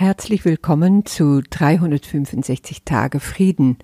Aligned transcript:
Herzlich 0.00 0.46
willkommen 0.46 1.04
zu 1.04 1.42
365 1.42 2.84
Tage 2.86 3.20
Frieden, 3.20 3.76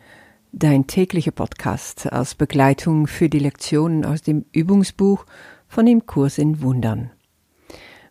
dein 0.51 0.87
täglicher 0.87 1.31
Podcast 1.31 2.11
als 2.11 2.35
Begleitung 2.35 3.07
für 3.07 3.29
die 3.29 3.39
Lektionen 3.39 4.07
aus 4.07 4.23
dem 4.23 4.47
Übungsbuch 4.51 5.27
von 5.69 5.85
dem 5.85 6.07
Kurs 6.07 6.39
in 6.39 6.63
Wundern. 6.63 7.11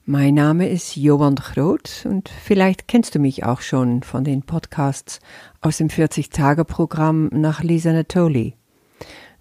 Mein 0.05 0.35
Name 0.35 0.69
ist 0.69 0.95
Johan 0.95 1.33
Groth 1.33 2.05
und 2.05 2.29
vielleicht 2.29 2.87
kennst 2.87 3.15
du 3.15 3.19
mich 3.19 3.43
auch 3.43 3.61
schon 3.61 4.03
von 4.03 4.23
den 4.23 4.43
Podcasts 4.43 5.19
aus 5.61 5.77
dem 5.77 5.87
40-Tage-Programm 5.87 7.29
nach 7.31 7.63
Lisa 7.63 7.91
Natoli. 7.91 8.53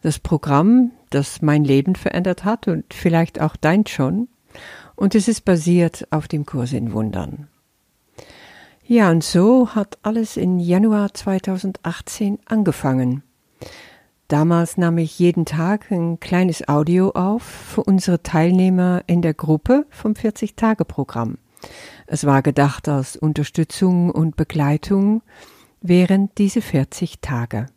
Das 0.01 0.19
Programm, 0.19 0.93
das 1.11 1.43
mein 1.43 1.65
Leben 1.65 1.97
verändert 1.97 2.47
hat 2.47 2.67
und 2.67 2.95
vielleicht 2.95 3.43
auch 3.43 3.57
dein 3.57 3.87
schon. 3.87 4.29
Und 4.97 5.15
es 5.15 5.29
ist 5.29 5.45
basiert 5.45 6.09
auf 6.11 6.29
dem 6.29 6.47
Kurs 6.47 6.73
in 6.73 6.95
Wundern. 6.95 7.49
Ja, 8.87 9.11
und 9.11 9.25
so 9.25 9.75
hat 9.75 9.97
alles 10.03 10.37
in 10.37 10.59
Januar 10.59 11.15
2018 11.15 12.39
angefangen. 12.45 13.23
Damals 14.29 14.77
nahm 14.77 14.99
ich 14.99 15.19
jeden 15.19 15.47
Tag 15.47 15.91
ein 15.91 16.21
kleines 16.21 16.69
Audio 16.69 17.11
auf 17.13 17.43
für 17.43 17.83
unsere 17.83 18.23
Teilnehmer 18.23 19.03
in 19.07 19.23
der 19.23 19.33
Gruppe 19.33 19.87
vom 19.89 20.13
40-Tage-Programm. 20.13 21.39
Es 22.07 22.27
war 22.27 22.43
gedacht 22.43 22.87
als 22.87 23.17
Unterstützung 23.17 24.11
und 24.11 24.37
Begleitung 24.37 25.23
während 25.81 26.37
diese 26.37 26.61
40 26.61 27.21
Tage. 27.23 27.69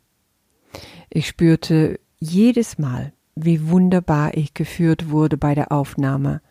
Ich 1.08 1.26
spürte 1.26 2.00
jedes 2.18 2.76
Mal, 2.76 3.14
wie 3.34 3.70
wunderbar 3.70 4.36
ich 4.36 4.52
geführt 4.52 5.08
wurde 5.08 5.38
bei 5.38 5.54
der 5.54 5.72
Aufnahme. 5.72 6.42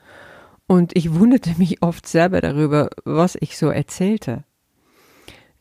Und 0.67 0.95
ich 0.95 1.13
wunderte 1.13 1.55
mich 1.57 1.81
oft 1.81 2.07
selber 2.07 2.41
darüber, 2.41 2.89
was 3.05 3.38
ich 3.39 3.58
so 3.58 3.70
erzählte. 3.70 4.44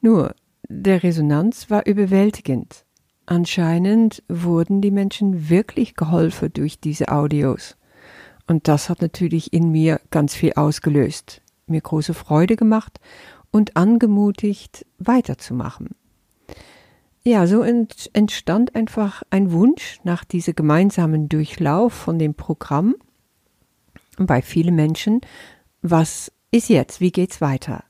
Nur, 0.01 0.35
der 0.69 1.03
Resonanz 1.05 1.71
war 1.71 1.87
überwältigend. 1.87 2.85
Anscheinend 3.25 4.23
wurden 4.29 4.81
die 4.81 4.91
Menschen 4.91 5.49
wirklich 5.49 5.95
geholfen 5.95 6.53
durch 6.53 6.81
diese 6.81 7.09
Audios. 7.09 7.77
Und 8.47 8.69
das 8.69 8.89
hat 8.89 9.03
natürlich 9.03 9.53
in 9.53 9.71
mir 9.71 10.01
ganz 10.11 10.35
viel 10.35 10.53
ausgelöst, 10.55 11.43
mir 11.67 11.81
große 11.81 12.15
Freude 12.15 12.57
gemacht 12.57 13.01
und 13.51 13.77
angemutigt, 13.77 14.87
weiterzumachen. 14.99 15.91
Ja, 17.25 17.49
so 17.49 17.63
entstand 17.63 18.77
einfach 18.77 19.25
ein 19.31 19.51
Wunsch 19.51 19.99
nach 20.05 20.25
diesem 20.25 20.55
gemeinsamen 20.55 21.29
Durchlauf 21.29 21.93
von 21.93 22.21
dem 22.21 22.35
Programm 22.35 22.95
bei 24.17 24.41
vielen 24.41 24.75
Menschen. 24.75 25.21
Was 25.83 26.33
ist 26.51 26.69
jetzt? 26.69 27.01
Wie 27.01 27.13
geht's 27.13 27.41
weiter? 27.41 27.85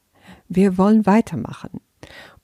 Wir 0.49 0.79
wollen 0.79 1.07
weitermachen. 1.07 1.81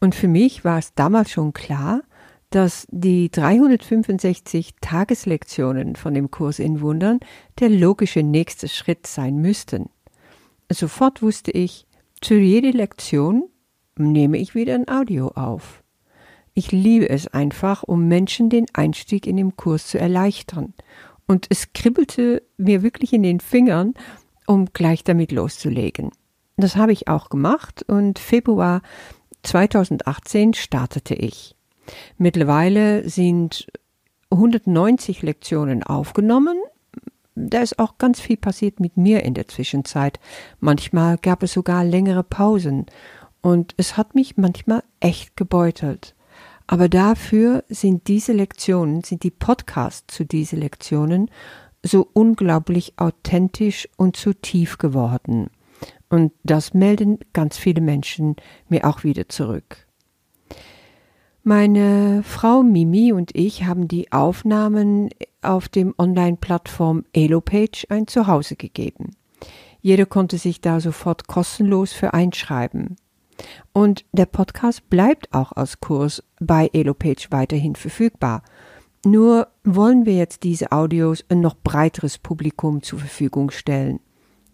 Und 0.01 0.15
für 0.15 0.29
mich 0.29 0.65
war 0.65 0.79
es 0.79 0.95
damals 0.95 1.31
schon 1.31 1.53
klar, 1.53 2.03
dass 2.51 2.87
die 2.91 3.31
365 3.31 4.75
Tageslektionen 4.81 5.97
von 5.97 6.15
dem 6.15 6.31
Kurs 6.31 6.59
in 6.59 6.81
Wundern 6.81 7.21
der 7.59 7.71
logische 7.71 8.23
nächste 8.23 8.69
Schritt 8.69 9.07
sein 9.07 9.37
müssten. 9.37 9.89
Sofort 10.71 11.23
wusste 11.23 11.51
ich, 11.51 11.87
zu 12.21 12.35
jeder 12.35 12.73
Lektion 12.73 13.49
nehme 13.97 14.39
ich 14.39 14.55
wieder 14.55 14.75
ein 14.75 14.89
Audio 14.89 15.29
auf. 15.29 15.83
Ich 16.55 16.71
liebe 16.71 17.09
es 17.09 17.29
einfach, 17.29 17.83
um 17.83 18.09
Menschen 18.09 18.51
den 18.51 18.67
Einstieg 18.75 19.27
in 19.27 19.39
den 19.39 19.57
Kurs 19.57 19.87
zu 19.87 19.99
erleichtern. 19.99 20.75
Und 21.33 21.47
es 21.49 21.73
kribbelte 21.73 22.43
mir 22.59 22.83
wirklich 22.83 23.15
in 23.15 23.23
den 23.23 23.41
Fingern, 23.41 23.95
um 24.47 24.67
gleich 24.75 25.03
damit 25.03 25.33
loszulegen. 25.33 26.11
Das 26.59 26.77
habe 26.77 26.93
ich 26.93 27.09
auch 27.09 27.31
gemacht 27.31 27.83
und 27.89 28.19
Februar 28.19 28.83
2018 29.43 30.53
startete 30.53 31.15
ich. 31.15 31.57
Mittlerweile 32.19 33.09
sind 33.09 33.67
190 34.29 35.23
Lektionen 35.23 35.83
aufgenommen. 35.83 36.59
Da 37.35 37.63
ist 37.63 37.79
auch 37.79 37.97
ganz 37.97 38.21
viel 38.21 38.37
passiert 38.37 38.79
mit 38.79 38.99
mir 38.99 39.23
in 39.23 39.33
der 39.33 39.49
Zwischenzeit. 39.49 40.21
Manchmal 40.61 41.17
gab 41.17 41.43
es 41.43 41.55
sogar 41.55 41.83
längere 41.83 42.25
Pausen 42.25 42.85
und 43.41 43.73
es 43.79 43.97
hat 43.97 44.15
mich 44.15 44.37
manchmal 44.37 44.83
echt 45.01 45.35
gebeutelt. 45.35 46.15
Aber 46.73 46.89
dafür 46.89 47.65
sind 47.69 48.09
diese 48.09 48.33
Lektionen, 48.33 49.05
sind 49.05 49.25
die 49.25 49.31
Podcasts 49.31 50.07
zu 50.07 50.25
diesen 50.25 50.59
Lektionen 50.59 51.31
so 51.83 52.09
unglaublich 52.15 52.95
authentisch 52.97 53.91
und 53.99 54.17
so 54.17 54.33
tief 54.33 54.79
geworden. 54.79 55.51
Und 56.09 56.33
das 56.45 56.73
melden 56.73 57.19
ganz 57.35 57.59
viele 57.59 57.83
Menschen 57.83 58.37
mir 58.71 58.89
auch 58.89 59.05
wieder 59.05 59.29
zurück. 59.29 59.87
Meine 61.43 62.23
Frau 62.23 62.63
Mimi 62.63 63.13
und 63.13 63.37
ich 63.37 63.65
haben 63.65 63.87
die 63.87 64.11
Aufnahmen 64.11 65.11
auf 65.43 65.69
dem 65.69 65.95
Online-Plattform 65.99 67.05
Elopage 67.13 67.85
ein 67.91 68.07
Zuhause 68.07 68.57
gegeben. 68.57 69.11
Jeder 69.83 70.07
konnte 70.07 70.39
sich 70.39 70.63
da 70.63 70.81
sofort 70.81 71.27
kostenlos 71.27 71.93
für 71.93 72.15
einschreiben. 72.15 72.97
Und 73.73 74.05
der 74.13 74.27
Podcast 74.27 74.89
bleibt 74.91 75.33
auch 75.33 75.53
als 75.53 75.81
Kurs 75.81 76.23
bei 76.41 76.71
Elopage 76.73 77.29
weiterhin 77.31 77.75
verfügbar. 77.75 78.43
Nur 79.05 79.49
wollen 79.65 80.07
wir 80.07 80.15
jetzt 80.15 80.45
diese 80.45 80.71
Audios 80.73 81.25
ein 81.29 81.41
noch 81.41 81.57
breiteres 81.57 82.19
Publikum 82.19 82.83
zur 82.83 83.01
Verfügung 83.01 83.51
stellen. 83.51 84.01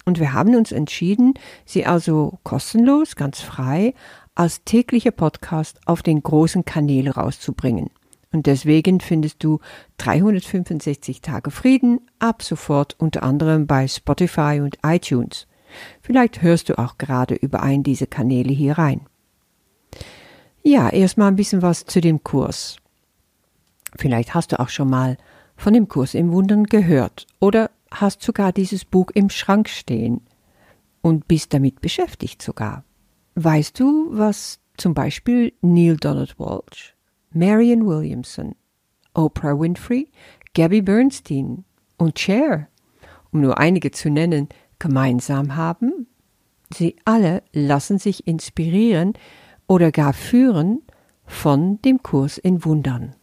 Und 0.07 0.21
wir 0.21 0.33
haben 0.33 0.55
uns 0.57 0.73
entschieden, 0.73 1.35
sie 1.67 1.85
also 1.85 2.39
kostenlos, 2.43 3.15
ganz 3.15 3.41
frei, 3.41 3.93
als 4.35 4.65
täglicher 4.65 5.11
Podcast 5.11 5.81
auf 5.85 6.03
den 6.03 6.23
großen 6.23 6.65
Kanälen 6.65 7.13
rauszubringen. 7.13 7.91
Und 8.33 8.47
deswegen 8.47 9.01
findest 9.01 9.43
du 9.43 9.59
365 9.99 11.21
Tage 11.21 11.51
Frieden 11.51 12.01
ab 12.19 12.43
sofort 12.43 12.95
unter 12.99 13.23
anderem 13.23 13.67
bei 13.67 13.89
Spotify 13.89 14.61
und 14.63 14.79
iTunes. 14.83 15.47
Vielleicht 16.01 16.43
hörst 16.43 16.69
du 16.69 16.79
auch 16.79 16.99
gerade 16.99 17.35
über 17.35 17.63
einen 17.63 17.83
dieser 17.83 18.07
Kanäle 18.07 18.53
hier 18.53 18.79
rein. 18.79 19.03
Ja, 20.63 20.91
erstmal 20.91 21.29
ein 21.29 21.37
bisschen 21.37 21.63
was 21.63 21.85
zu 21.85 22.01
dem 22.01 22.23
Kurs. 22.23 22.77
Vielleicht 23.97 24.35
hast 24.35 24.53
du 24.53 24.61
auch 24.61 24.69
schon 24.69 24.91
mal 24.91 25.17
von 25.57 25.73
dem 25.73 25.89
Kurs 25.89 26.15
im 26.15 26.33
Wundern 26.33 26.65
gehört 26.65 27.27
oder 27.41 27.71
hast 27.91 28.23
sogar 28.23 28.53
dieses 28.53 28.85
Buch 28.85 29.11
im 29.15 29.31
Schrank 29.31 29.69
stehen 29.69 30.21
und 31.01 31.27
bist 31.27 31.55
damit 31.55 31.81
beschäftigt 31.81 32.43
sogar. 32.43 32.85
Weißt 33.35 33.79
du, 33.81 34.09
was 34.11 34.61
zum 34.77 34.95
Beispiel 34.95 35.53
Neil 35.61 35.97
Donald 35.97 36.39
Walsh, 36.39 36.95
Marion 37.33 37.87
Williamson, 37.87 38.55
Oprah 39.15 39.59
Winfrey, 39.59 40.11
Gabby 40.55 40.83
Bernstein 40.83 41.65
und 41.97 42.19
Cher, 42.19 42.69
um 43.33 43.41
nur 43.41 43.59
einige 43.59 43.91
zu 43.91 44.11
nennen, 44.11 44.49
gemeinsam 44.79 45.57
haben? 45.57 46.07
Sie 46.73 46.97
alle 47.05 47.43
lassen 47.53 47.99
sich 47.99 48.27
inspirieren 48.27 49.15
oder 49.67 49.91
gar 49.91 50.13
führen 50.13 50.83
von 51.27 51.81
dem 51.83 52.03
Kurs 52.03 52.39
in 52.39 52.65
Wundern. 52.65 53.15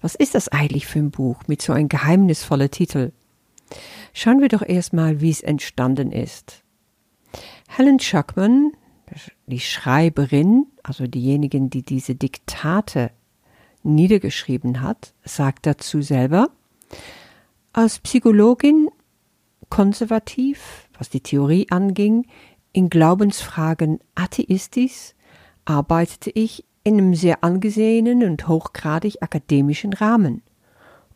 Was 0.00 0.14
ist 0.14 0.34
das 0.34 0.48
eigentlich 0.48 0.86
für 0.86 0.98
ein 0.98 1.10
Buch 1.10 1.42
mit 1.46 1.62
so 1.62 1.72
ein 1.72 1.88
geheimnisvoller 1.88 2.70
Titel? 2.70 3.12
Schauen 4.12 4.40
wir 4.40 4.48
doch 4.48 4.62
erstmal, 4.62 5.20
wie 5.20 5.30
es 5.30 5.42
entstanden 5.42 6.10
ist. 6.10 6.62
Helen 7.68 8.00
Schuckman, 8.00 8.72
die 9.46 9.60
Schreiberin, 9.60 10.66
also 10.82 11.06
diejenigen, 11.06 11.70
die 11.70 11.82
diese 11.82 12.14
Diktate 12.14 13.10
niedergeschrieben 13.82 14.80
hat, 14.80 15.14
sagt 15.24 15.66
dazu 15.66 16.02
selber, 16.02 16.48
als 17.72 18.00
Psychologin 18.00 18.88
konservativ, 19.70 20.88
was 20.96 21.10
die 21.10 21.20
Theorie 21.20 21.66
anging, 21.70 22.26
in 22.72 22.90
Glaubensfragen 22.90 24.00
atheistisch, 24.14 25.14
arbeitete 25.64 26.30
ich 26.30 26.64
in 26.84 26.98
einem 26.98 27.14
sehr 27.14 27.44
angesehenen 27.44 28.22
und 28.22 28.48
hochgradig 28.48 29.22
akademischen 29.22 29.92
Rahmen. 29.92 30.42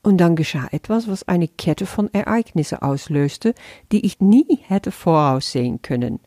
Und 0.02 0.18
dann 0.18 0.34
geschah 0.34 0.68
etwas, 0.72 1.08
was 1.08 1.28
eine 1.28 1.48
Kette 1.48 1.86
von 1.86 2.12
Ereignissen 2.12 2.78
auslöste, 2.78 3.54
die 3.92 4.04
ich 4.04 4.20
nie 4.20 4.58
hätte 4.62 4.90
voraussehen 4.90 5.80
können. 5.80 6.18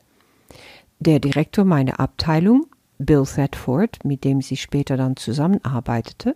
Der 0.99 1.19
Direktor 1.19 1.65
meiner 1.65 1.99
Abteilung, 1.99 2.67
Bill 2.97 3.25
Thetford, 3.25 4.05
mit 4.05 4.23
dem 4.23 4.41
sie 4.41 4.55
später 4.55 4.95
dann 4.95 5.17
zusammenarbeitete, 5.17 6.35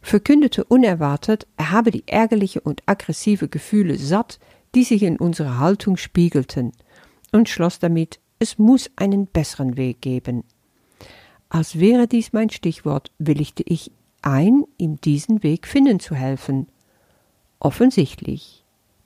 verkündete 0.00 0.62
unerwartet, 0.62 1.48
er 1.56 1.72
habe 1.72 1.90
die 1.90 2.04
ärgerliche 2.06 2.60
und 2.60 2.82
aggressive 2.86 3.48
Gefühle 3.48 3.98
satt, 3.98 4.38
die 4.76 4.84
sich 4.84 5.02
in 5.02 5.16
unserer 5.18 5.58
Haltung 5.58 5.96
spiegelten, 5.96 6.72
und 7.32 7.48
schloss 7.48 7.78
damit, 7.78 8.20
es 8.38 8.58
muss 8.58 8.90
einen 8.96 9.26
besseren 9.26 9.76
Weg 9.76 10.02
geben. 10.02 10.44
Als 11.48 11.80
wäre 11.80 12.06
dies 12.06 12.34
mein 12.34 12.50
Stichwort, 12.50 13.10
willigte 13.18 13.62
ich 13.64 13.90
ein, 14.20 14.64
ihm 14.76 15.00
diesen 15.00 15.42
Weg 15.42 15.66
finden 15.66 15.98
zu 15.98 16.14
helfen. 16.14 16.68
Offensichtlich 17.58 18.64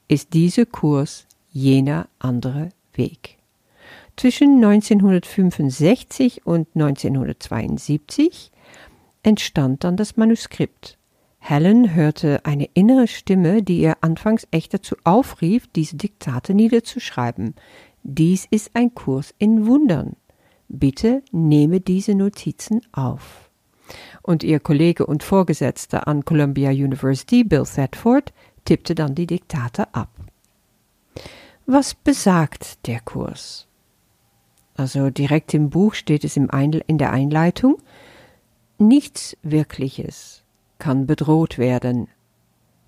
ist 0.09 0.35
dieser 0.35 0.67
Kurs 0.67 1.27
jener 1.53 2.09
andere 2.19 2.71
Weg. 2.95 3.39
Zwischen 4.17 4.57
1965 4.57 6.47
und 6.47 6.67
1972 6.75 8.51
entstand 9.23 9.85
dann 9.85 9.97
das 9.97 10.17
Manuskript. 10.17 10.99
Helen 11.43 11.95
hörte 11.95 12.45
eine 12.45 12.69
innere 12.75 13.09
Stimme, 13.09 13.63
die 13.63 13.81
ihr 13.81 13.97
anfangs 14.03 14.47
echt 14.51 14.75
dazu 14.75 14.95
aufrief, 15.05 15.67
diese 15.69 15.97
Diktate 15.97 16.55
niederzuschreiben. 16.55 17.55
Dies 18.03 18.47
ist 18.51 18.71
ein 18.75 18.95
Kurs 18.95 19.35
in 19.39 19.67
Wundern. 19.67 20.17
Bitte 20.69 21.23
nehme 21.33 21.81
diese 21.81 22.15
Notizen 22.15 22.83
auf. 22.93 23.51
Und 24.23 24.45
ihr 24.45 24.61
Kollege 24.61 25.07
und 25.07 25.25
Vorgesetzter 25.25 26.07
an 26.07 26.25
Columbia 26.25 26.71
University, 26.71 27.43
Bill 27.43 27.65
Thetford, 27.65 28.33
tippte 28.65 28.95
dann 28.95 29.15
die 29.15 29.27
Diktate 29.27 29.93
ab. 29.95 30.11
Was 31.67 31.95
besagt 31.95 32.87
der 32.87 33.01
Kurs? 33.01 33.67
Also 34.77 35.11
direkt 35.11 35.55
im 35.55 35.71
Buch 35.71 35.95
steht 35.95 36.23
es 36.23 36.37
in 36.37 36.49
der 36.99 37.13
Einleitung, 37.13 37.79
nichts 38.79 39.37
Wirkliches 39.43 40.40
kann 40.81 41.07
bedroht 41.07 41.59
werden, 41.59 42.09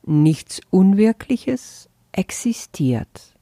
nichts 0.04 0.60
Unwirkliches 0.70 1.88
existiert. 2.10 3.36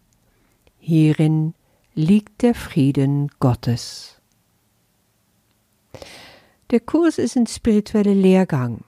Hierin 0.79 1.55
liegt 1.95 2.43
der 2.43 2.55
Frieden 2.55 3.31
Gottes. 3.41 4.21
Der 6.71 6.81
Kurs 6.81 7.19
ist 7.19 7.37
ein 7.37 7.47
spiritueller 7.47 8.15
Lehrgang, 8.15 8.85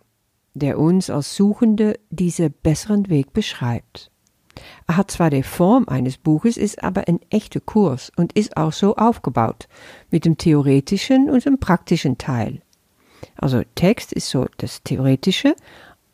der 0.55 0.79
uns 0.79 1.11
als 1.11 1.35
Suchende 1.35 1.99
diesen 2.11 2.53
besseren 2.63 3.09
Weg 3.09 3.33
beschreibt. 3.33 4.11
Er 4.87 4.97
hat 4.97 5.11
zwar 5.11 5.31
die 5.31 5.43
Form 5.43 5.89
eines 5.89 6.19
Buches, 6.19 6.57
ist 6.57 6.85
aber 6.85 7.09
ein 7.09 7.21
echter 7.31 7.61
Kurs 7.61 8.13
und 8.17 8.35
ist 8.35 8.57
auch 8.57 8.73
so 8.73 8.97
aufgebaut, 8.97 9.69
mit 10.11 10.25
dem 10.25 10.37
theoretischen 10.37 11.31
und 11.31 11.45
dem 11.45 11.59
praktischen 11.59 12.19
Teil. 12.19 12.63
Also 13.37 13.63
Text 13.75 14.13
ist 14.13 14.29
so 14.29 14.47
das 14.57 14.83
Theoretische 14.83 15.55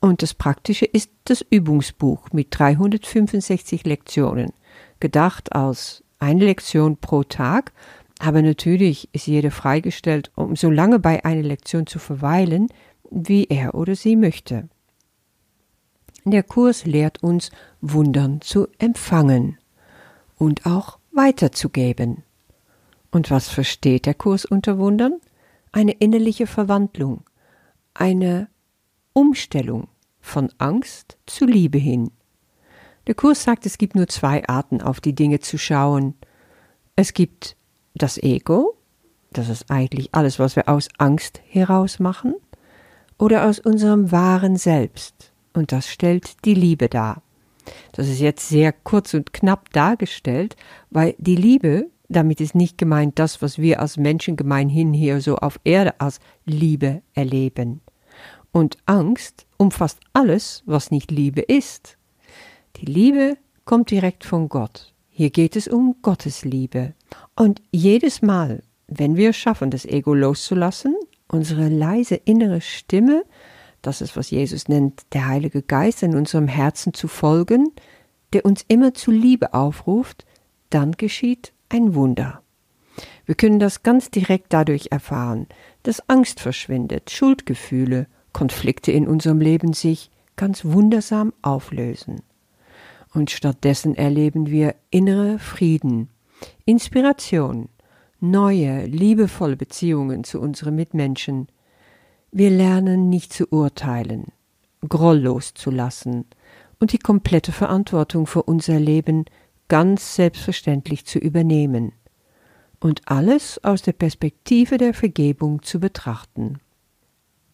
und 0.01 0.23
das 0.23 0.35
Praktische 0.35 0.85
ist 0.85 1.11
das 1.25 1.45
Übungsbuch 1.49 2.29
mit 2.33 2.49
365 2.51 3.85
Lektionen, 3.85 4.53
gedacht 5.01 5.53
als 5.53 6.03
eine 6.19 6.45
Lektion 6.45 6.97
pro 6.97 7.23
Tag 7.25 7.73
aber 8.19 8.43
natürlich 8.43 9.09
ist 9.13 9.27
jeder 9.27 9.51
freigestellt, 9.51 10.31
um 10.35 10.57
so 10.57 10.71
lange 10.71 10.99
bei 10.99 11.25
einer 11.25 11.43
Lektion 11.43 11.87
zu 11.87 11.99
verweilen, 11.99 12.69
wie 13.11 13.45
er 13.45 13.75
oder 13.75 13.95
sie 13.95 14.17
möchte. 14.17 14.69
Der 16.25 16.43
Kurs 16.43 16.85
lehrt 16.85 17.23
uns, 17.23 17.51
Wundern 17.81 18.41
zu 18.41 18.67
empfangen 18.79 19.57
und 20.37 20.67
auch 20.67 20.99
weiterzugeben. 21.13 22.25
Und 23.11 23.31
was 23.31 23.49
versteht 23.49 24.05
der 24.05 24.15
Kurs 24.15 24.45
unter 24.45 24.79
Wundern? 24.79 25.21
Eine 25.73 25.93
innerliche 25.93 26.47
Verwandlung, 26.47 27.25
eine 27.95 28.49
Umstellung 29.13 29.89
von 30.21 30.51
Angst 30.59 31.19
zu 31.27 31.47
Liebe 31.47 31.79
hin. 31.79 32.11
Der 33.07 33.15
Kurs 33.15 33.43
sagt, 33.43 33.67
es 33.67 33.79
gibt 33.79 33.95
nur 33.95 34.09
zwei 34.09 34.47
Arten, 34.49 34.83
auf 34.83 35.01
die 35.01 35.15
Dinge 35.15 35.41
zu 35.41 35.59
schauen. 35.59 36.15
Es 36.95 37.15
gibt 37.15 37.57
das 37.95 38.19
Ego, 38.19 38.77
das 39.31 39.49
ist 39.49 39.71
eigentlich 39.71 40.15
alles, 40.15 40.39
was 40.39 40.57
wir 40.57 40.69
aus 40.69 40.89
Angst 40.99 41.41
heraus 41.49 41.99
machen, 41.99 42.35
oder 43.19 43.47
aus 43.47 43.59
unserem 43.59 44.13
wahren 44.13 44.57
Selbst. 44.57 45.33
Und 45.53 45.73
das 45.73 45.89
stellt 45.89 46.45
die 46.45 46.55
Liebe 46.55 46.89
dar. 46.89 47.23
Das 47.93 48.09
ist 48.09 48.21
jetzt 48.21 48.49
sehr 48.49 48.73
kurz 48.73 49.13
und 49.15 49.33
knapp 49.33 49.73
dargestellt, 49.73 50.57
weil 50.91 51.15
die 51.19 51.37
Liebe, 51.37 51.91
damit 52.09 52.41
ist 52.41 52.55
nicht 52.55 52.79
gemeint 52.79 53.19
das, 53.19 53.43
was 53.43 53.59
wir 53.59 53.81
als 53.81 53.97
Menschen 53.97 54.37
gemeinhin 54.37 54.93
hier 54.93 55.21
so 55.21 55.37
auf 55.37 55.61
Erde 55.65 56.01
als 56.01 56.21
Liebe 56.45 57.03
erleben. 57.15 57.81
Und 58.51 58.79
Angst 58.87 59.47
umfasst 59.59 60.01
alles, 60.15 60.63
was 60.67 60.91
nicht 60.91 61.11
Liebe 61.11 61.43
ist. 61.43 61.99
Die 62.77 62.87
Liebe 62.87 63.37
kommt 63.65 63.91
direkt 63.91 64.25
von 64.25 64.49
Gott. 64.49 64.95
Hier 65.11 65.31
geht 65.31 65.57
es 65.57 65.69
um 65.69 65.97
Gottes 66.01 66.45
Liebe. 66.45 66.95
Und 67.37 67.61
jedes 67.71 68.23
Mal, 68.23 68.63
wenn 68.87 69.17
wir 69.17 69.33
schaffen, 69.33 69.71
das 69.71 69.85
Ego 69.85 70.15
loszulassen, 70.15 70.95
unsere 71.29 71.69
leise 71.69 72.15
innere 72.15 72.61
Stimme, 72.61 73.25
das 73.83 74.01
ist, 74.01 74.17
was 74.17 74.31
Jesus 74.31 74.69
nennt, 74.69 75.03
der 75.13 75.29
Heilige 75.29 75.63
Geist 75.63 76.03
in 76.03 76.17
unserem 76.17 76.49
Herzen 76.49 76.95
zu 76.95 77.07
folgen, 77.07 77.73
der 78.33 78.45
uns 78.45 78.65
immer 78.69 78.95
zu 78.95 79.11
Liebe 79.11 79.55
aufruft, 79.55 80.25
dann 80.71 80.93
geschieht 80.93 81.53
ein 81.69 81.95
Wunder. 81.95 82.43
Wir 83.27 83.35
können 83.35 83.59
das 83.59 83.83
ganz 83.83 84.11
direkt 84.11 84.53
dadurch 84.53 84.89
erfahren, 84.91 85.47
dass 85.83 86.09
Angst 86.09 86.41
verschwindet, 86.41 87.11
Schuldgefühle, 87.11 88.07
Konflikte 88.33 88.93
in 88.93 89.07
unserem 89.07 89.41
Leben 89.41 89.73
sich 89.73 90.11
ganz 90.37 90.65
wundersam 90.65 91.33
auflösen 91.43 92.23
und 93.15 93.31
stattdessen 93.31 93.95
erleben 93.95 94.49
wir 94.49 94.75
innere 94.91 95.39
Frieden, 95.39 96.09
Inspiration, 96.65 97.69
neue, 98.21 98.87
liebevolle 98.87 99.57
Beziehungen 99.57 100.25
zu 100.25 100.41
unseren 100.41 100.75
Mitmenschen. 100.75 101.49
Wir 102.31 102.51
lernen 102.51 103.09
nicht 103.09 103.33
zu 103.33 103.47
urteilen, 103.51 104.27
Groll 104.89 105.19
loszulassen 105.19 106.27
und 106.79 106.93
die 106.93 106.99
komplette 106.99 107.53
Verantwortung 107.53 108.27
für 108.27 108.43
unser 108.43 108.79
Leben 108.79 109.25
ganz 109.69 110.15
selbstverständlich 110.15 111.05
zu 111.05 111.19
übernehmen 111.19 111.93
und 112.81 113.03
alles 113.07 113.63
aus 113.65 113.83
der 113.83 113.93
Perspektive 113.93 114.79
der 114.79 114.95
Vergebung 114.95 115.63
zu 115.63 115.81
betrachten. 115.81 116.59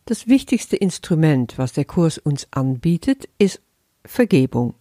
Das 0.07 0.27
wichtigste 0.27 0.77
Instrument, 0.77 1.57
was 1.57 1.73
der 1.73 1.85
Kurs 1.85 2.19
uns 2.19 2.47
anbietet, 2.51 3.29
ist 3.39 3.61
Vergebung 4.05 4.75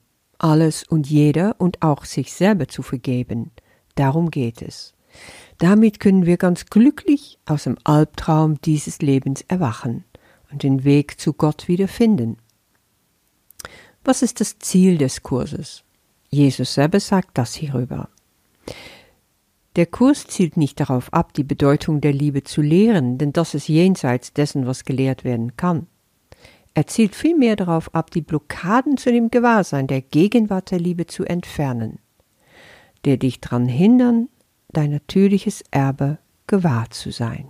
alles 0.44 0.84
und 0.84 1.10
jeder 1.10 1.56
und 1.60 1.82
auch 1.82 2.04
sich 2.04 2.34
selber 2.34 2.68
zu 2.68 2.82
vergeben. 2.82 3.52
Darum 3.96 4.30
geht 4.30 4.62
es. 4.62 4.94
Damit 5.58 6.00
können 6.00 6.26
wir 6.26 6.38
ganz 6.38 6.66
glücklich 6.66 7.40
aus 7.46 7.64
dem 7.64 7.78
Albtraum 7.84 8.60
dieses 8.62 9.02
Lebens 9.02 9.46
erwachen 9.48 10.04
und 10.52 10.64
den 10.64 10.84
Weg 10.84 11.20
zu 11.20 11.34
Gott 11.34 11.68
wiederfinden. 11.68 12.38
Was 14.04 14.22
ist 14.22 14.42
das 14.42 14.60
Ziel 14.60 14.98
des 14.98 15.24
Kurses? 15.24 15.84
Jesus 16.34 16.74
selber 16.74 17.00
sagt 17.00 17.38
das 17.38 17.54
hierüber. 17.54 18.10
Der 19.76 19.86
Kurs 19.86 20.26
zielt 20.26 20.58
nicht 20.58 20.80
darauf 20.80 21.14
ab, 21.14 21.34
die 21.34 21.44
Bedeutung 21.44 22.02
der 22.02 22.12
Liebe 22.12 22.44
zu 22.44 22.62
lehren, 22.62 23.20
denn 23.20 23.34
das 23.34 23.54
ist 23.54 23.68
jenseits 23.68 24.34
dessen, 24.34 24.66
was 24.66 24.84
gelehrt 24.84 25.24
werden 25.24 25.58
kann. 25.58 25.88
Er 26.74 26.88
zielt 26.88 27.16
vielmehr 27.16 27.56
darauf 27.56 27.94
ab, 27.94 28.10
die 28.10 28.22
Blockaden 28.22 28.98
zu 28.98 29.12
dem 29.12 29.30
Gewahrsein 29.30 29.86
der 29.86 30.02
Gegenwart 30.02 30.72
der 30.72 30.80
Liebe 30.80 31.06
zu 31.06 31.24
entfernen, 31.24 32.00
der 33.06 33.18
dich 33.18 33.40
daran 33.40 33.68
hindern, 33.68 34.30
dein 34.70 34.90
natürliches 34.90 35.64
Erbe 35.70 36.18
gewahr 36.48 36.90
zu 36.90 37.12
sein. 37.12 37.48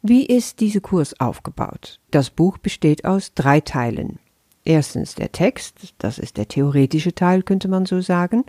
Wie 0.00 0.24
ist 0.24 0.60
dieser 0.60 0.80
Kurs 0.80 1.20
aufgebaut? 1.20 2.00
Das 2.10 2.30
Buch 2.30 2.56
besteht 2.56 3.04
aus 3.04 3.34
drei 3.34 3.60
Teilen. 3.60 4.18
Erstens 4.68 5.14
der 5.14 5.32
Text, 5.32 5.94
das 5.96 6.18
ist 6.18 6.36
der 6.36 6.46
theoretische 6.46 7.14
Teil, 7.14 7.42
könnte 7.42 7.68
man 7.68 7.86
so 7.86 8.02
sagen. 8.02 8.44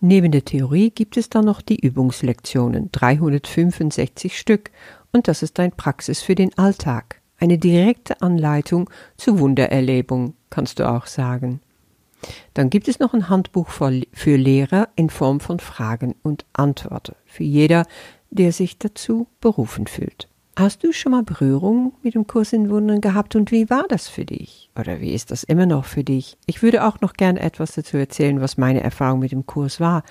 Neben 0.00 0.32
der 0.32 0.44
Theorie 0.44 0.90
gibt 0.90 1.16
es 1.16 1.30
dann 1.30 1.44
noch 1.44 1.62
die 1.62 1.78
Übungslektionen, 1.78 2.90
365 2.90 4.36
Stück, 4.36 4.72
und 5.12 5.28
das 5.28 5.44
ist 5.44 5.60
ein 5.60 5.70
Praxis 5.70 6.22
für 6.22 6.34
den 6.34 6.56
Alltag 6.58 7.20
eine 7.40 7.58
direkte 7.58 8.20
Anleitung 8.20 8.90
zur 9.16 9.38
Wundererlebung, 9.38 10.34
kannst 10.50 10.78
du 10.78 10.88
auch 10.88 11.06
sagen. 11.06 11.60
Dann 12.52 12.68
gibt 12.68 12.86
es 12.86 12.98
noch 12.98 13.14
ein 13.14 13.28
Handbuch 13.28 13.68
für 13.70 14.36
Lehrer 14.36 14.88
in 14.94 15.08
Form 15.08 15.40
von 15.40 15.58
Fragen 15.58 16.14
und 16.22 16.44
Antworten 16.52 17.14
für 17.24 17.44
jeder, 17.44 17.86
der 18.30 18.52
sich 18.52 18.78
dazu 18.78 19.26
berufen 19.40 19.86
fühlt. 19.86 20.28
Hast 20.60 20.84
du 20.84 20.92
schon 20.92 21.12
mal 21.12 21.22
Berührung 21.22 21.94
mit 22.02 22.14
dem 22.14 22.26
Kurs 22.26 22.52
in 22.52 22.68
Wundern 22.68 23.00
gehabt 23.00 23.34
und 23.34 23.50
wie 23.50 23.70
war 23.70 23.86
das 23.88 24.08
für 24.08 24.26
dich? 24.26 24.68
Oder 24.78 25.00
wie 25.00 25.14
ist 25.14 25.30
das 25.30 25.42
immer 25.42 25.64
noch 25.64 25.86
für 25.86 26.04
dich? 26.04 26.36
Ich 26.44 26.62
würde 26.62 26.84
auch 26.84 27.00
noch 27.00 27.14
gerne 27.14 27.40
etwas 27.40 27.72
dazu 27.72 27.96
erzählen, 27.96 28.42
was 28.42 28.58
meine 28.58 28.82
Erfahrung 28.82 29.20
mit 29.20 29.32
dem 29.32 29.46
Kurs 29.46 29.80
war. 29.80 30.02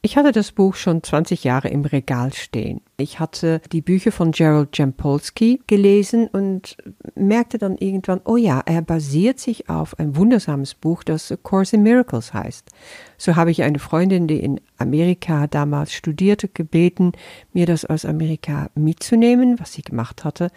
Ich 0.00 0.16
hatte 0.16 0.30
das 0.30 0.52
Buch 0.52 0.76
schon 0.76 1.02
20 1.02 1.42
Jahre 1.42 1.68
im 1.68 1.84
Regal 1.84 2.32
stehen. 2.32 2.82
Ich 2.98 3.18
hatte 3.18 3.60
die 3.72 3.80
Bücher 3.80 4.12
von 4.12 4.30
Gerald 4.30 4.78
Jampolsky 4.78 5.60
gelesen 5.66 6.28
und 6.28 6.76
merkte 7.16 7.58
dann 7.58 7.76
irgendwann, 7.76 8.20
oh 8.24 8.36
ja, 8.36 8.62
er 8.64 8.82
basiert 8.82 9.40
sich 9.40 9.68
auf 9.68 9.98
ein 9.98 10.14
wundersames 10.14 10.74
Buch, 10.74 11.02
das 11.02 11.32
A 11.32 11.36
Course 11.36 11.74
in 11.74 11.82
Miracles 11.82 12.32
heißt. 12.32 12.70
So 13.16 13.34
habe 13.34 13.50
ich 13.50 13.64
eine 13.64 13.80
Freundin, 13.80 14.28
die 14.28 14.38
in 14.38 14.60
Amerika 14.76 15.48
damals 15.48 15.92
studierte, 15.92 16.46
gebeten, 16.46 17.10
mir 17.52 17.66
das 17.66 17.84
aus 17.84 18.04
Amerika 18.04 18.70
mitzunehmen, 18.76 19.58
was 19.58 19.72
sie 19.72 19.82
gemacht 19.82 20.24
hatte. 20.24 20.52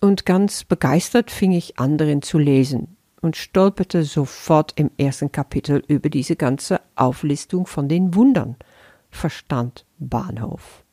Und 0.00 0.26
ganz 0.26 0.62
begeistert 0.62 1.32
fing 1.32 1.50
ich 1.50 1.80
an, 1.80 1.98
darin 1.98 2.22
zu 2.22 2.38
lesen 2.38 2.96
und 3.20 3.36
stolperte 3.36 4.04
sofort 4.04 4.74
im 4.76 4.90
ersten 4.96 5.32
Kapitel 5.32 5.82
über 5.88 6.08
diese 6.08 6.36
ganze 6.36 6.80
Auflistung 6.94 7.66
von 7.66 7.88
den 7.88 8.14
Wundern 8.14 8.54
verstand 9.16 9.84
Bahnhof. 9.98 10.84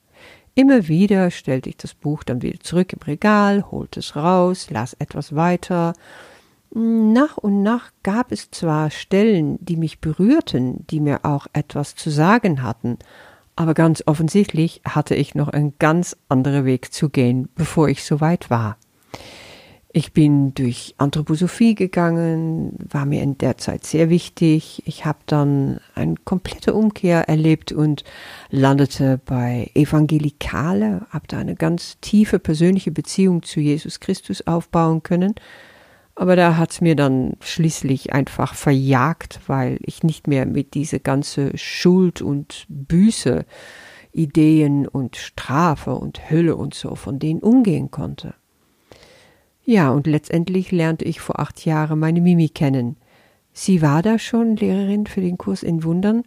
Immer 0.55 0.87
wieder 0.87 1.31
stellte 1.31 1.69
ich 1.69 1.77
das 1.77 1.93
Buch 1.93 2.23
dann 2.23 2.41
wieder 2.41 2.59
zurück 2.59 2.93
im 2.93 2.99
Regal, 3.01 3.71
holte 3.71 3.99
es 3.99 4.15
raus, 4.15 4.69
las 4.69 4.93
etwas 4.93 5.35
weiter. 5.35 5.93
Nach 6.71 7.37
und 7.37 7.63
nach 7.63 7.91
gab 8.03 8.31
es 8.31 8.51
zwar 8.51 8.89
Stellen, 8.91 9.57
die 9.63 9.77
mich 9.77 9.99
berührten, 9.99 10.85
die 10.87 10.99
mir 10.99 11.23
auch 11.23 11.47
etwas 11.53 11.95
zu 11.95 12.09
sagen 12.09 12.63
hatten, 12.63 12.97
aber 13.55 13.73
ganz 13.73 14.03
offensichtlich 14.07 14.81
hatte 14.83 15.15
ich 15.15 15.35
noch 15.35 15.49
einen 15.49 15.73
ganz 15.77 16.17
anderen 16.27 16.65
Weg 16.65 16.93
zu 16.93 17.09
gehen, 17.09 17.49
bevor 17.55 17.87
ich 17.87 18.03
so 18.03 18.19
weit 18.19 18.49
war. 18.49 18.77
Ich 19.95 20.11
bin 20.11 20.55
durch 20.55 20.95
Anthroposophie 20.97 21.75
gegangen, 21.75 22.75
war 22.79 23.05
mir 23.05 23.21
in 23.21 23.37
der 23.37 23.59
Zeit 23.59 23.85
sehr 23.85 24.09
wichtig. 24.09 24.81
Ich 24.87 25.05
habe 25.05 25.19
dann 25.27 25.79
eine 25.93 26.15
komplette 26.25 26.73
Umkehr 26.73 27.29
erlebt 27.29 27.71
und 27.71 28.03
landete 28.49 29.21
bei 29.23 29.69
Evangelikale, 29.75 31.05
habe 31.11 31.27
da 31.27 31.37
eine 31.37 31.53
ganz 31.53 31.99
tiefe 32.01 32.39
persönliche 32.39 32.89
Beziehung 32.89 33.43
zu 33.43 33.59
Jesus 33.59 33.99
Christus 33.99 34.47
aufbauen 34.47 35.03
können. 35.03 35.35
Aber 36.15 36.35
da 36.35 36.57
hat's 36.57 36.81
mir 36.81 36.95
dann 36.95 37.37
schließlich 37.41 38.13
einfach 38.13 38.55
verjagt, 38.55 39.41
weil 39.45 39.77
ich 39.81 40.01
nicht 40.01 40.27
mehr 40.27 40.47
mit 40.47 40.73
diese 40.73 40.99
ganze 40.99 41.55
Schuld 41.55 42.19
und 42.23 42.65
Büße, 42.67 43.45
Ideen 44.11 44.87
und 44.87 45.17
Strafe 45.17 45.93
und 45.93 46.31
Hölle 46.31 46.55
und 46.55 46.73
so 46.73 46.95
von 46.95 47.19
denen 47.19 47.41
umgehen 47.41 47.91
konnte. 47.91 48.33
Ja, 49.65 49.91
und 49.91 50.07
letztendlich 50.07 50.71
lernte 50.71 51.05
ich 51.05 51.21
vor 51.21 51.39
acht 51.39 51.65
Jahren 51.65 51.99
meine 51.99 52.21
Mimi 52.21 52.49
kennen. 52.49 52.97
Sie 53.53 53.81
war 53.81 54.01
da 54.01 54.19
schon 54.19 54.55
Lehrerin 54.55 55.05
für 55.05 55.21
den 55.21 55.37
Kurs 55.37 55.63
in 55.63 55.83
Wundern 55.83 56.23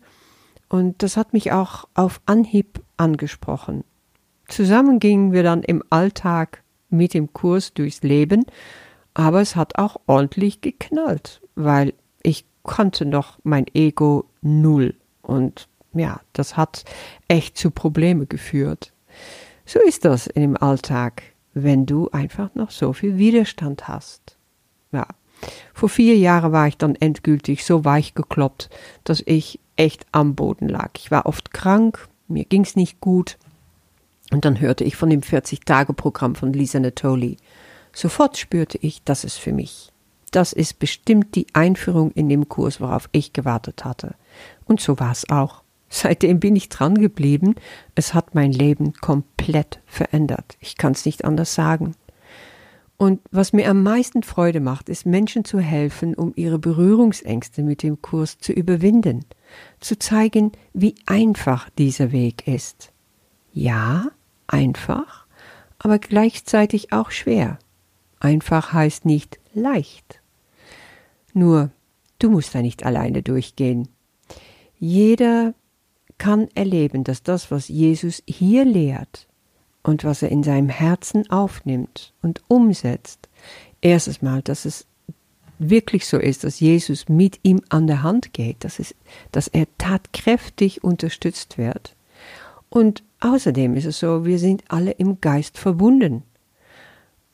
und 0.69 1.03
das 1.03 1.17
hat 1.17 1.33
mich 1.33 1.53
auch 1.53 1.87
auf 1.95 2.21
Anhieb 2.25 2.81
angesprochen. 2.97 3.85
Zusammen 4.49 5.01
gingen 5.01 5.33
wir 5.33 5.43
dann 5.43 5.63
im 5.63 5.83
Alltag 5.91 6.63
mit 6.89 7.15
dem 7.15 7.33
Kurs 7.33 7.75
durchs 7.75 8.03
Leben, 8.03 8.47
aber 9.13 9.41
es 9.41 9.57
hat 9.57 9.77
auch 9.77 9.97
ordentlich 10.07 10.61
geknallt, 10.61 11.43
weil 11.57 11.95
ich 12.23 12.45
konnte 12.63 13.05
noch 13.05 13.39
mein 13.43 13.67
Ego 13.75 14.27
null 14.41 14.95
und 15.23 15.69
ja, 15.95 16.21
das 16.33 16.57
hat 16.57 16.85
echt 17.27 17.59
zu 17.59 17.71
Probleme 17.71 18.27
geführt. 18.27 18.93
So 19.65 19.81
ist 19.81 20.05
das 20.05 20.27
im 20.27 20.57
Alltag 20.57 21.23
wenn 21.59 21.87
du 21.87 22.11
einfach 22.11 22.55
noch 22.55 22.71
so 22.71 22.93
viel 22.93 23.17
Widerstand 23.17 23.89
hast. 23.89 24.37
Ja. 24.93 25.07
Vor 25.73 25.89
vier 25.89 26.15
Jahren 26.17 26.53
war 26.53 26.69
ich 26.69 26.77
dann 26.77 26.95
endgültig 26.97 27.65
so 27.65 27.85
weich 27.85 28.15
gekloppt, 28.15 28.69
dass 29.05 29.23
ich 29.25 29.59
echt 29.77 30.05
am 30.13 30.35
Boden 30.35 30.69
lag. 30.69 30.91
Ich 30.99 31.11
war 31.11 31.25
oft 31.25 31.55
krank, 31.55 32.09
mir 32.29 32.45
ging's 32.45 32.77
nicht 32.77 33.01
gut. 33.01 33.39
Und 34.31 34.45
dann 34.45 34.61
hörte 34.61 34.85
ich 34.85 34.97
von 34.97 35.09
dem 35.09 35.23
40-Tage-Programm 35.23 36.35
von 36.35 36.53
Lisa 36.53 36.79
Natoli. 36.79 37.39
Sofort 37.95 38.37
spürte 38.37 38.77
ich, 38.83 39.03
das 39.05 39.25
ist 39.25 39.39
für 39.39 39.53
mich. 39.53 39.93
Das 40.33 40.53
ist 40.53 40.79
bestimmt 40.79 41.35
die 41.37 41.47
Einführung 41.55 42.11
in 42.11 42.29
dem 42.29 42.51
Kurs, 42.51 42.83
worauf 42.83 43.09
ich 43.13 43.33
gewartet 43.33 43.87
hatte. 43.87 44.15
Und 44.67 44.83
so 44.83 44.99
war 44.99 45.13
es 45.13 45.31
auch. 45.31 45.63
Seitdem 45.89 46.41
bin 46.41 46.57
ich 46.57 46.69
dran 46.69 46.97
geblieben. 46.97 47.55
Es 47.95 48.15
hat 48.15 48.35
mein 48.35 48.53
Leben 48.53 48.93
komplett 48.95 49.81
verändert. 49.87 50.57
Ich 50.61 50.77
kann 50.77 50.93
es 50.93 51.07
nicht 51.07 51.25
anders 51.25 51.55
sagen. 51.55 51.95
Und 52.99 53.21
was 53.31 53.53
mir 53.53 53.69
am 53.69 53.83
meisten 53.83 54.23
Freude 54.23 54.61
macht, 54.61 54.89
ist 54.89 55.05
Menschen 55.05 55.45
zu 55.45 55.61
helfen, 55.61 56.15
um 56.15 56.33
ihre 56.35 56.59
Berührungsängste 56.59 57.63
mit 57.63 57.83
dem 57.83 58.01
Kurs 58.01 58.39
zu 58.39 58.53
überwinden, 58.53 59.25
zu 59.81 59.99
zeigen, 59.99 60.53
wie 60.73 60.95
einfach 61.05 61.69
dieser 61.79 62.11
Weg 62.11 62.49
ist. 62.49 62.93
Ja, 63.53 64.09
einfach, 64.47 65.27
aber 65.79 65.99
gleichzeitig 65.99 66.93
auch 66.93 67.11
schwer. 67.11 67.59
Einfach 68.19 68.73
heißt 68.73 69.05
nicht 69.05 69.39
leicht. 69.53 70.23
Nur, 71.35 71.71
du 72.19 72.31
musst 72.31 72.55
da 72.55 72.63
nicht 72.63 72.87
alleine 72.87 73.23
durchgehen. 73.23 73.89
Jeder 74.79 75.55
kann 76.19 76.49
erleben, 76.55 77.05
dass 77.05 77.23
das, 77.23 77.51
was 77.51 77.69
Jesus 77.69 78.23
hier 78.27 78.65
lehrt 78.65 79.27
und 79.83 80.05
was 80.05 80.23
er 80.23 80.31
in 80.31 80.43
seinem 80.43 80.69
Herzen 80.69 81.31
aufnimmt 81.31 82.13
und 82.23 82.43
umsetzt, 82.49 83.29
erstes 83.81 84.23
Mal, 84.23 84.43
dass 84.43 84.65
es 84.65 84.87
wirklich 85.59 86.07
so 86.07 86.19
ist, 86.19 86.45
dass 86.45 86.61
Jesus 86.61 87.09
mit 87.09 87.41
ihm 87.43 87.63
an 87.69 87.87
der 87.87 88.03
Hand 88.03 88.33
geht, 88.33 88.65
dass, 88.65 88.79
es, 88.79 88.95
dass 89.33 89.49
er 89.49 89.67
tatkräftig 89.79 90.85
unterstützt 90.85 91.57
wird. 91.59 91.97
Und 92.69 93.03
außerdem 93.21 93.77
ist 93.77 93.87
es 93.87 93.99
so, 93.99 94.25
wir 94.25 94.39
sind 94.39 94.65
alle 94.69 94.93
im 94.93 95.21
Geist 95.21 95.57
verbunden. 95.59 96.25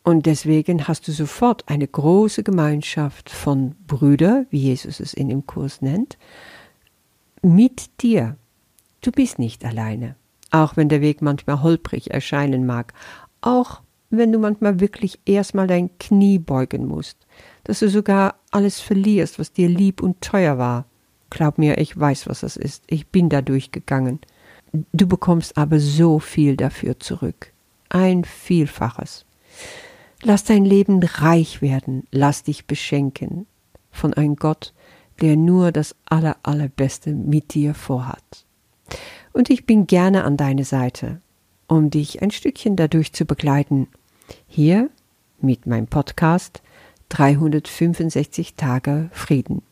Und 0.05 0.27
deswegen 0.27 0.89
hast 0.89 1.07
du 1.07 1.12
sofort 1.12 1.69
eine 1.69 1.87
große 1.87 2.43
Gemeinschaft 2.43 3.31
von 3.31 3.75
Brüdern, 3.87 4.47
wie 4.51 4.59
Jesus 4.59 5.01
es 5.01 5.15
in 5.15 5.29
dem 5.29 5.47
Kurs 5.47 5.81
nennt, 5.81 6.19
mit 7.41 8.03
dir. 8.03 8.37
Du 9.03 9.11
bist 9.11 9.41
nicht 9.41 9.65
alleine, 9.65 10.15
auch 10.53 10.77
wenn 10.77 10.89
der 10.89 11.01
Weg 11.01 11.23
manchmal 11.23 11.61
holprig 11.61 12.13
erscheinen 12.13 12.67
mag, 12.67 12.95
auch 13.41 13.83
wenn 14.11 14.31
du 14.31 14.39
manchmal 14.39 14.79
wirklich 14.79 15.19
erstmal 15.25 15.67
dein 15.67 15.91
Knie 15.99 16.39
beugen 16.39 16.87
musst, 16.87 17.17
dass 17.65 17.81
du 17.81 17.89
sogar 17.89 18.37
alles 18.53 18.79
verlierst, 18.79 19.41
was 19.41 19.53
dir 19.53 19.69
lieb 19.69 20.01
und 20.03 20.21
teuer 20.21 20.57
war. 20.57 20.85
Glaub 21.31 21.59
mir, 21.59 21.79
ich 21.79 21.99
weiß, 21.99 22.29
was 22.29 22.41
das 22.41 22.57
ist. 22.57 22.85
Ich 22.87 23.09
bin 23.09 23.29
da 23.29 23.43
durchgegangen. 23.43 24.21
Du 24.93 25.09
bekommst 25.09 25.57
aber 25.57 25.81
so 25.81 26.21
viel 26.21 26.57
dafür 26.57 27.01
zurück. 27.01 27.53
Ein 27.89 28.23
Vielfaches. 28.23 29.27
Lass 30.23 30.45
dein 30.45 30.65
Leben 30.65 31.03
reich 31.03 31.61
werden, 31.61 32.07
lass 32.13 32.45
dich 32.45 32.67
beschenken 32.67 33.47
von 33.91 34.15
einem 34.15 34.37
Gott, 34.37 34.73
der 35.21 35.37
nur 35.37 35.73
das 35.73 35.97
Aller, 36.05 36.37
Allerbeste 36.45 37.13
mit 37.13 37.55
dir 37.55 37.75
vorhat 37.75 38.42
und 39.33 39.51
ich 39.51 39.67
bin 39.67 39.87
gerne 39.87 40.25
an 40.25 40.37
deine 40.37 40.65
Seite, 40.65 41.21
um 41.67 41.91
dich 41.91 42.23
ein 42.23 42.31
Stückchen 42.31 42.77
dadurch 42.77 43.13
zu 43.13 43.25
begleiten. 43.25 43.89
Hier 44.47 44.91
mit 45.41 45.67
meinem 45.67 45.87
Podcast 45.87 46.63
365 47.09 48.55
Tage 48.55 49.11
Frieden. 49.13 49.63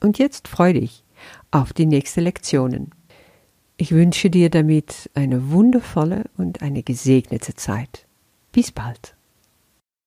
Und 0.00 0.18
jetzt 0.18 0.48
freu 0.48 0.72
dich 0.72 1.04
auf 1.50 1.72
die 1.72 1.86
nächste 1.86 2.20
Lektionen. 2.20 2.90
Ich 3.76 3.92
wünsche 3.92 4.30
dir 4.30 4.50
damit 4.50 5.10
eine 5.14 5.50
wundervolle 5.50 6.24
und 6.36 6.62
eine 6.62 6.82
gesegnete 6.82 7.54
Zeit. 7.54 8.06
Bis 8.52 8.70
bald. 8.70 9.14